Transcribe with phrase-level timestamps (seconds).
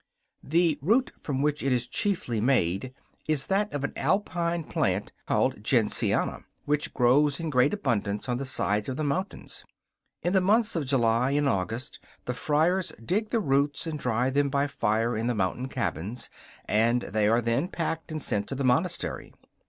[0.41, 2.91] The root from which it is chiefly made
[3.27, 8.45] is that of an Alpine plant called gentiana, which grows in great abundance on the
[8.45, 9.63] sides of the mountains.
[10.23, 14.49] In the months of July and August the friars dig the roots and dry them
[14.49, 16.31] by fire in the mountain cabins,
[16.65, 19.35] and they are then packed and sent to the monastery.